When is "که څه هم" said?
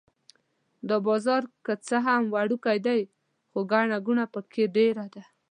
1.65-2.21